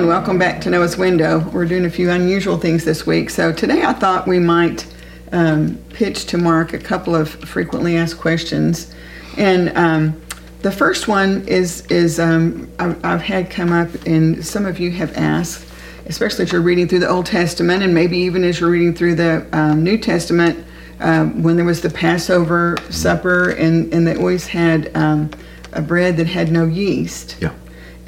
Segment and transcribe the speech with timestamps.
[0.00, 1.40] and welcome back to Noah's Window.
[1.52, 3.28] We're doing a few unusual things this week.
[3.28, 4.86] So today I thought we might
[5.30, 8.94] um, pitch to Mark a couple of frequently asked questions.
[9.36, 10.18] And um,
[10.62, 14.90] the first one is, is um, I've, I've had come up, and some of you
[14.92, 15.66] have asked,
[16.06, 19.16] especially as you're reading through the Old Testament, and maybe even as you're reading through
[19.16, 20.64] the um, New Testament,
[21.00, 25.30] uh, when there was the Passover supper, and, and they always had um,
[25.74, 27.36] a bread that had no yeast.
[27.38, 27.52] Yeah.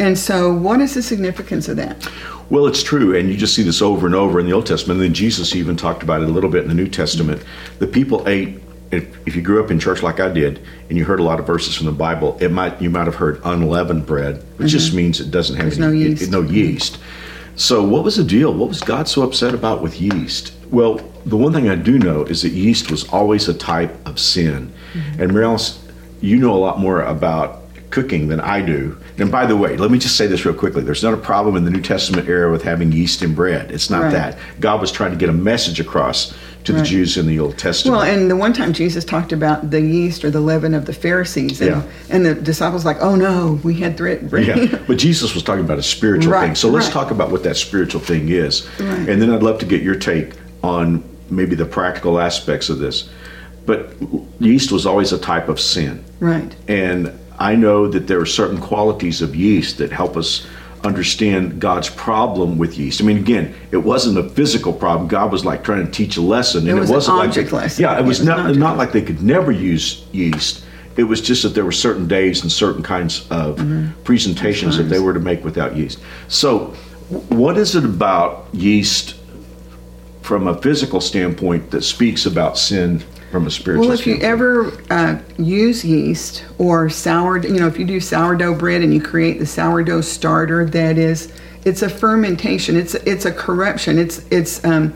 [0.02, 2.10] And so, what is the significance of that?
[2.50, 4.98] Well, it's true, and you just see this over and over in the Old Testament.
[4.98, 7.40] And then Jesus even talked about it a little bit in the New Testament.
[7.78, 8.58] The people ate.
[8.90, 11.38] If, if you grew up in church like I did, and you heard a lot
[11.38, 14.66] of verses from the Bible, it might you might have heard unleavened bread, which mm-hmm.
[14.66, 16.22] just means it doesn't have There's any, no yeast.
[16.22, 16.98] It, no yeast.
[17.54, 18.52] So, what was the deal?
[18.52, 20.52] What was God so upset about with yeast?
[20.72, 24.18] Well, the one thing I do know is that yeast was always a type of
[24.18, 24.72] sin.
[24.94, 25.22] Mm-hmm.
[25.22, 25.56] And Mary
[26.20, 27.61] you know a lot more about
[27.92, 28.98] cooking than I do.
[29.18, 30.82] And by the way, let me just say this real quickly.
[30.82, 33.70] There's not a problem in the New Testament era with having yeast in bread.
[33.70, 34.12] It's not right.
[34.12, 34.38] that.
[34.58, 36.78] God was trying to get a message across to right.
[36.78, 37.98] the Jews in the Old Testament.
[37.98, 40.92] Well, and the one time Jesus talked about the yeast or the leaven of the
[40.92, 41.92] Pharisees, and, yeah.
[42.08, 44.30] and the disciples like, oh no, we had bread.
[44.32, 46.46] yeah, but Jesus was talking about a spiritual right.
[46.46, 46.54] thing.
[46.54, 49.82] So let's talk about what that spiritual thing is, and then I'd love to get
[49.82, 53.10] your take on maybe the practical aspects of this.
[53.66, 53.94] But
[54.40, 56.54] yeast was always a type of sin, right?
[56.68, 60.46] And I know that there are certain qualities of yeast that help us
[60.84, 63.00] understand God's problem with yeast.
[63.00, 65.08] I mean, again, it wasn't a physical problem.
[65.08, 67.48] God was like trying to teach a lesson, and it, was it wasn't like they,
[67.48, 67.82] lesson.
[67.82, 70.64] yeah, it was, it was not not like they could never use yeast.
[70.96, 74.00] It was just that there were certain days and certain kinds of mm-hmm.
[74.02, 75.98] presentations that they were to make without yeast.
[76.28, 76.74] So,
[77.28, 79.16] what is it about yeast
[80.20, 83.02] from a physical standpoint that speaks about sin
[83.32, 84.22] from a spiritual well if standpoint.
[84.22, 88.92] you ever uh, use yeast or sourdough you know if you do sourdough bread and
[88.92, 91.32] you create the sourdough starter that is
[91.64, 94.94] it's a fermentation it's it's a corruption it's it's um,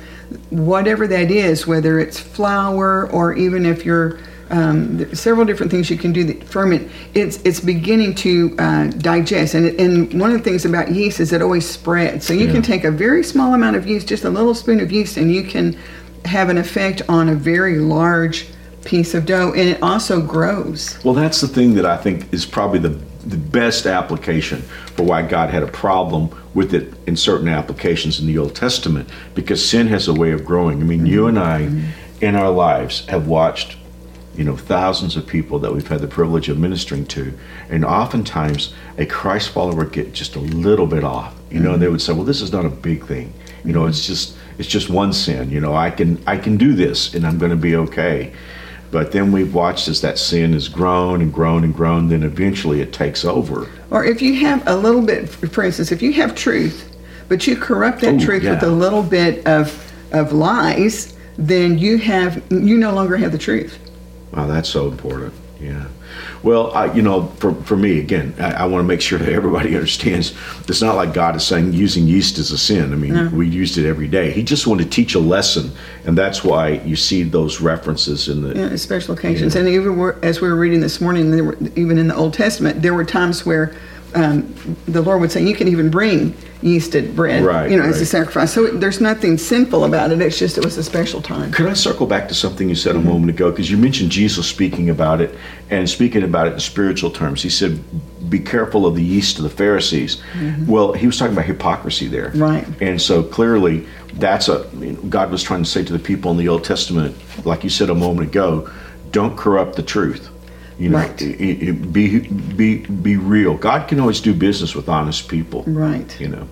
[0.50, 4.18] whatever that is whether it's flour or even if you're
[4.50, 6.88] um, several different things you can do that ferment.
[7.14, 11.32] It's it's beginning to uh, digest, and and one of the things about yeast is
[11.32, 12.26] it always spreads.
[12.26, 12.52] So you yeah.
[12.52, 15.34] can take a very small amount of yeast, just a little spoon of yeast, and
[15.34, 15.76] you can
[16.26, 18.46] have an effect on a very large
[18.84, 21.02] piece of dough and it also grows.
[21.04, 22.90] Well, that's the thing that I think is probably the,
[23.26, 28.26] the best application for why God had a problem with it in certain applications in
[28.26, 30.80] the Old Testament because sin has a way of growing.
[30.80, 31.06] I mean, mm-hmm.
[31.06, 32.24] you and I mm-hmm.
[32.24, 33.76] in our lives have watched
[34.36, 37.32] you know thousands of people that we've had the privilege of ministering to
[37.70, 41.80] and oftentimes a christ follower get just a little bit off you know mm-hmm.
[41.80, 43.32] they would say well this is not a big thing
[43.64, 45.50] you know it's just it's just one sin.
[45.50, 48.32] You know, I can I can do this and I'm going to be okay.
[48.90, 52.08] But then we've watched as that sin has grown and grown and grown.
[52.08, 53.68] Then eventually it takes over.
[53.90, 56.96] Or if you have a little bit, for instance, if you have truth,
[57.28, 58.54] but you corrupt that Ooh, truth yeah.
[58.54, 63.38] with a little bit of of lies, then you have you no longer have the
[63.38, 63.78] truth.
[64.32, 65.34] Wow, that's so important.
[65.60, 65.86] Yeah.
[66.42, 69.28] Well, I, you know, for, for me, again, I, I want to make sure that
[69.28, 70.34] everybody understands
[70.68, 72.92] it's not like God is saying using yeast is a sin.
[72.92, 73.28] I mean, no.
[73.28, 74.30] we used it every day.
[74.30, 75.70] He just wanted to teach a lesson,
[76.04, 79.54] and that's why you see those references in the yeah, special occasions.
[79.54, 79.66] You know.
[79.68, 82.94] And even as we were reading this morning, were, even in the Old Testament, there
[82.94, 83.74] were times where
[84.16, 84.54] um,
[84.86, 86.32] the Lord would say, "You can even bring
[86.62, 87.90] yeasted bread, right, you know, right.
[87.90, 90.20] as a sacrifice." So there's nothing sinful about it.
[90.20, 91.52] It's just it was a special time.
[91.52, 93.06] Could I circle back to something you said mm-hmm.
[93.06, 93.50] a moment ago?
[93.50, 95.36] Because you mentioned Jesus speaking about it
[95.70, 97.42] and speaking about it in spiritual terms.
[97.42, 97.78] He said,
[98.30, 100.66] "Be careful of the yeast of the Pharisees." Mm-hmm.
[100.66, 102.66] Well, he was talking about hypocrisy there, right?
[102.80, 104.64] And so clearly, that's a
[105.10, 107.90] God was trying to say to the people in the Old Testament, like you said
[107.90, 108.70] a moment ago,
[109.10, 110.30] don't corrupt the truth
[110.78, 111.22] you know, right.
[111.22, 113.56] it, it, be be be real.
[113.56, 115.62] God can always do business with honest people.
[115.66, 116.20] Right.
[116.20, 116.48] You know.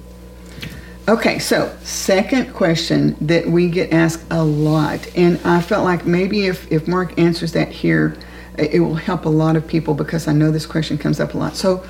[1.06, 6.46] Okay, so second question that we get asked a lot, and I felt like maybe
[6.46, 8.16] if, if Mark answers that here,
[8.56, 11.38] it will help a lot of people because I know this question comes up a
[11.38, 11.56] lot.
[11.56, 11.84] So,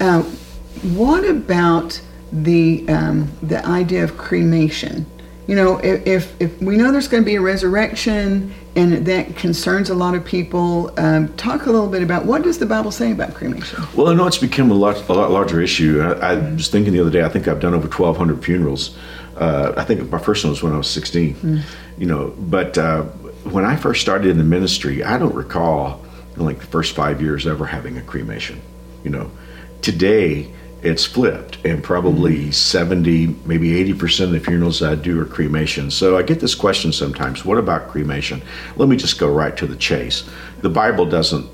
[0.00, 0.22] uh,
[0.82, 2.00] what about
[2.32, 5.06] the um, the idea of cremation?
[5.46, 9.36] You know, if, if, if we know there's going to be a resurrection and that
[9.36, 10.92] concerns a lot of people.
[10.98, 13.82] Um, talk a little bit about what does the Bible say about cremation?
[13.94, 16.02] Well, I know it's become a lot, a lot larger issue.
[16.02, 17.22] I, I was thinking the other day.
[17.22, 18.96] I think I've done over 1,200 funerals.
[19.36, 21.34] Uh, I think my first one was when I was 16.
[21.34, 21.62] Mm.
[21.96, 23.02] You know, but uh,
[23.52, 26.04] when I first started in the ministry, I don't recall
[26.36, 28.60] like the first five years ever having a cremation.
[29.04, 29.30] You know,
[29.80, 30.52] today
[30.82, 32.50] it's flipped and probably mm-hmm.
[32.50, 36.92] 70 maybe 80% of the funerals i do are cremation so i get this question
[36.92, 38.42] sometimes what about cremation
[38.76, 40.28] let me just go right to the chase
[40.60, 41.48] the bible doesn't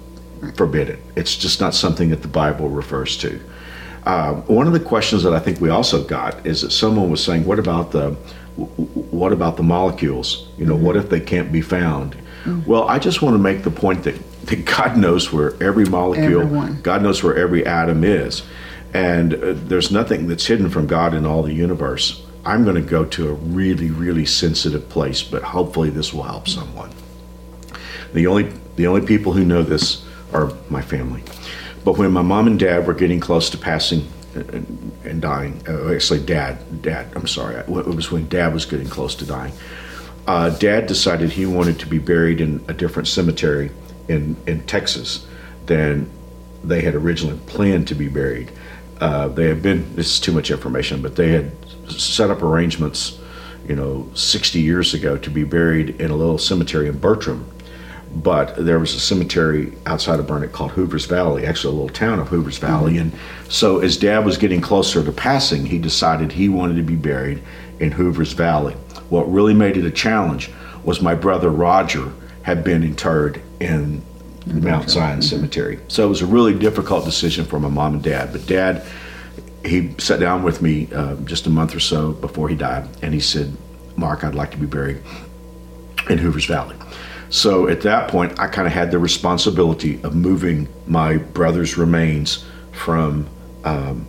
[0.55, 3.41] forbid it it's just not something that the bible refers to
[4.05, 7.23] Uh, one of the questions that I think we also got is that someone was
[7.23, 8.11] saying, "What about the,
[8.57, 10.49] what about the molecules?
[10.59, 12.17] You know, what if they can't be found?"
[12.67, 14.17] Well, I just want to make the point that,
[14.47, 16.81] that God knows where every molecule, Everyone.
[16.83, 18.43] God knows where every atom is,
[18.95, 22.25] and uh, there's nothing that's hidden from God in all the universe.
[22.45, 26.49] I'm going to go to a really, really sensitive place, but hopefully this will help
[26.49, 26.91] someone.
[28.13, 31.23] The only the only people who know this are my family.
[31.85, 35.93] But when my mom and dad were getting close to passing and, and dying, uh,
[35.93, 39.53] actually, dad, dad, I'm sorry, it was when dad was getting close to dying.
[40.27, 43.71] Uh, dad decided he wanted to be buried in a different cemetery
[44.09, 45.27] in in Texas
[45.67, 46.11] than
[46.65, 48.51] they had originally planned to be buried.
[49.01, 49.95] Uh, they had been.
[49.97, 51.53] This is too much information, but they had
[51.91, 53.19] set up arrangements,
[53.67, 57.51] you know, 60 years ago to be buried in a little cemetery in Bertram
[58.15, 62.19] but there was a cemetery outside of Burnet called Hoover's Valley, actually a little town
[62.19, 62.99] of Hoover's Valley.
[62.99, 63.13] And
[63.49, 67.43] so as dad was getting closer to passing, he decided he wanted to be buried
[67.81, 68.75] in Hoover's Valley.
[69.09, 70.51] What really made it a challenge
[70.85, 72.13] was my brother Roger
[72.43, 74.03] had been interred in
[74.47, 75.81] Mount Zion Cemetery.
[75.89, 78.33] So it was a really difficult decision for my mom and dad.
[78.33, 78.85] But dad,
[79.65, 83.15] he sat down with me uh, just a month or so before he died, and
[83.15, 83.57] he said,
[83.97, 85.03] Mark, I'd like to be buried
[86.09, 86.77] in Hoover's Valley.
[87.31, 92.45] So at that point, I kind of had the responsibility of moving my brother's remains
[92.73, 93.29] from
[93.65, 94.07] um,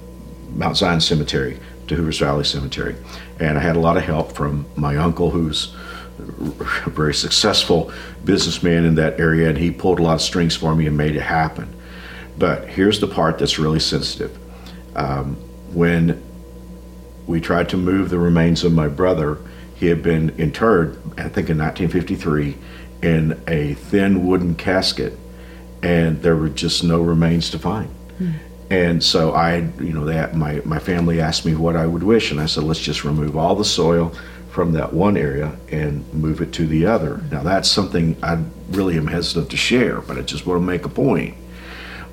[0.49, 2.95] Mount Zion Cemetery to Hoover's Valley Cemetery.
[3.39, 5.75] And I had a lot of help from my uncle, who's
[6.17, 7.91] very successful
[8.23, 11.15] businessman in that area, and he pulled a lot of strings for me and made
[11.15, 11.73] it happen.
[12.37, 14.37] But here's the part that's really sensitive.
[14.95, 15.35] Um,
[15.73, 16.21] when
[17.25, 19.39] we tried to move the remains of my brother,
[19.75, 22.57] he had been interred, I think in 1953,
[23.01, 25.17] in a thin wooden casket,
[25.81, 27.93] and there were just no remains to find.
[28.69, 32.31] And so I, you know, that my my family asked me what I would wish,
[32.31, 34.15] and I said, let's just remove all the soil
[34.53, 37.23] from that one area and move it to the other.
[37.31, 40.85] Now that's something I really am hesitant to share, but I just want to make
[40.85, 41.35] a point.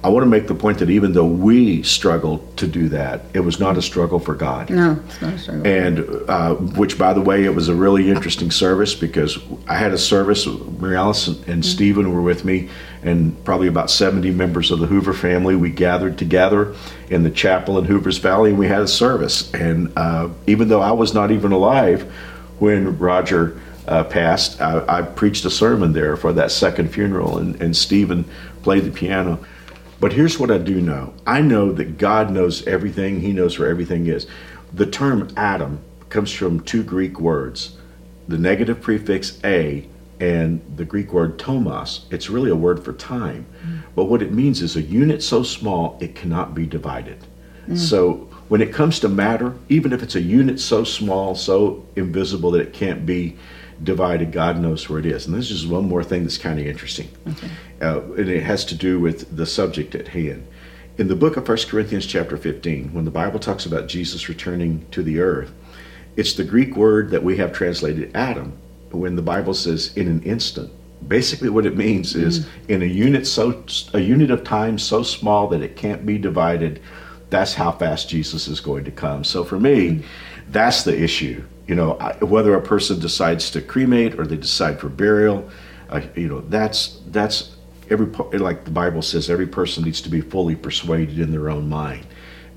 [0.03, 3.41] I want to make the point that even though we struggled to do that, it
[3.41, 5.67] was not a struggle for God No, it's not a struggle.
[5.67, 5.99] and
[6.29, 9.39] uh, which, by the way, it was a really interesting service because
[9.69, 10.47] I had a service.
[10.47, 12.71] Mary Alice and, and Stephen were with me,
[13.03, 15.55] and probably about 70 members of the Hoover family.
[15.55, 16.75] We gathered together
[17.11, 19.53] in the chapel in Hoover's Valley, and we had a service.
[19.53, 22.11] And uh, even though I was not even alive
[22.59, 27.61] when Roger uh, passed, I, I preached a sermon there for that second funeral, and,
[27.61, 28.25] and Stephen
[28.63, 29.39] played the piano.
[30.01, 33.69] But here's what I do know I know that God knows everything, He knows where
[33.69, 34.27] everything is.
[34.73, 37.77] The term atom comes from two Greek words
[38.29, 39.89] the negative prefix a
[40.21, 42.07] and the Greek word tomos.
[42.11, 43.47] It's really a word for time.
[43.67, 43.81] Mm.
[43.97, 47.19] But what it means is a unit so small it cannot be divided.
[47.67, 47.77] Mm.
[47.77, 52.51] So when it comes to matter, even if it's a unit so small, so invisible
[52.53, 53.37] that it can't be
[53.83, 55.27] divided, God knows where it is.
[55.27, 57.09] And this is one more thing that's kind of interesting.
[57.81, 60.47] Uh, and it has to do with the subject at hand.
[60.99, 64.87] In the book of 1 Corinthians, chapter 15, when the Bible talks about Jesus returning
[64.91, 65.51] to the earth,
[66.17, 68.59] it's the Greek word that we have translated atom
[68.91, 70.71] When the Bible says in an instant,
[71.09, 75.49] basically what it means is in a unit so a unit of time so small
[75.49, 76.81] that it can't be divided.
[77.31, 79.25] That's how fast Jesus is going to come.
[79.25, 80.03] So for me,
[80.51, 81.45] that's the issue.
[81.71, 85.49] You know, whether a person decides to cremate or they decide for burial,
[85.89, 87.55] uh, you know, that's that's
[87.89, 88.07] every
[88.39, 92.05] like the Bible says, every person needs to be fully persuaded in their own mind.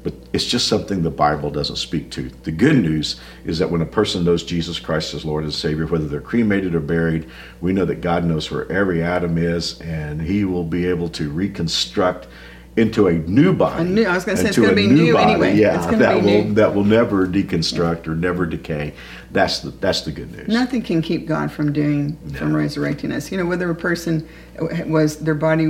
[0.01, 2.23] But it's just something the Bible doesn't speak to.
[2.41, 5.85] The good news is that when a person knows Jesus Christ as Lord and Savior,
[5.85, 7.29] whether they're cremated or buried,
[7.61, 11.29] we know that God knows where every atom is, and He will be able to
[11.29, 12.25] reconstruct
[12.75, 13.83] into a new body.
[13.83, 15.55] A new- I was gonna say, it's gonna be new body, anyway.
[15.55, 16.53] Yeah, that be will new.
[16.55, 18.93] that will never deconstruct or never decay.
[19.31, 20.47] That's the that's the good news.
[20.47, 23.31] Nothing can keep God from doing, from resurrecting us.
[23.31, 24.27] You know, whether a person
[24.85, 25.67] was their body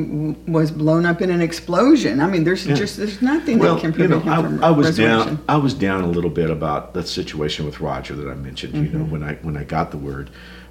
[0.48, 2.20] was blown up in an explosion.
[2.22, 4.68] I mean, there's just there's nothing Well, that can you know, prevent him from I,
[4.68, 5.40] I was down.
[5.50, 8.74] I was down a little bit about the situation with Roger that I mentioned.
[8.76, 8.98] You Mm-hmm.
[8.98, 10.30] know, when I when I got the word,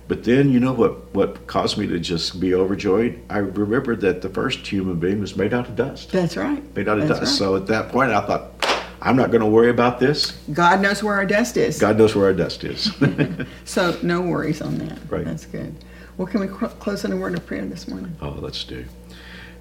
[0.08, 3.20] but then you know what what caused me to just be overjoyed?
[3.30, 6.10] I remembered that the first human being was made out of dust.
[6.12, 6.62] That's right.
[6.76, 7.32] Made out of That's dust.
[7.32, 7.38] right.
[7.38, 8.66] So at that point, I thought,
[9.00, 10.32] I'm not going to worry about this.
[10.52, 11.78] God knows where our dust is.
[11.78, 12.90] God knows where our dust is.
[13.64, 14.98] So no worries on that.
[15.08, 15.24] Right.
[15.24, 15.74] That's good.
[16.16, 18.14] Well, can we cl- close in a word of prayer this morning?
[18.20, 18.84] Oh, let's do.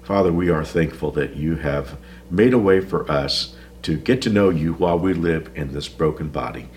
[0.02, 1.96] Father, we are thankful that you have
[2.30, 5.88] made a way for us to get to know you while we live in this
[5.88, 6.68] broken body.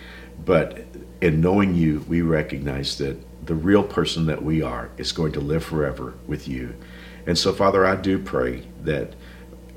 [0.46, 0.86] But
[1.22, 5.40] in knowing you, we recognize that the real person that we are is going to
[5.40, 6.76] live forever with you.
[7.28, 9.14] And so, Father, I do pray that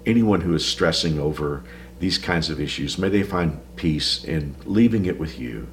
[0.07, 1.65] anyone who is stressing over
[1.99, 2.99] these kinds of issues.
[2.99, 5.69] May they find peace in leaving it with you.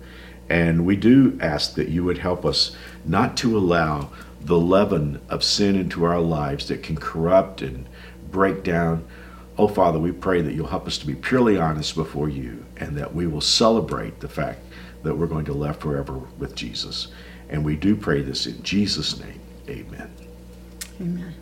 [0.50, 4.10] And we do ask that you would help us not to allow
[4.42, 7.88] the leaven of sin into our lives that can corrupt and
[8.32, 9.08] break down.
[9.58, 12.96] Oh, Father, we pray that you'll help us to be purely honest before you and
[12.98, 14.60] that we will celebrate the fact
[15.04, 17.08] that we're going to live forever with Jesus.
[17.50, 19.40] And we do pray this in Jesus' name.
[19.70, 20.12] Amen.
[21.00, 21.34] Amen.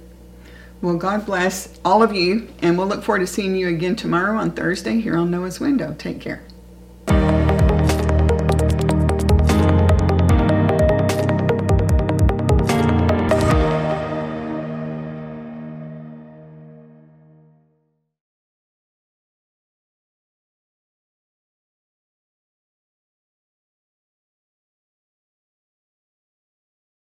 [0.81, 4.37] Well, God bless all of you, and we'll look forward to seeing you again tomorrow
[4.37, 5.95] on Thursday here on Noah's Window.
[5.97, 6.43] Take care.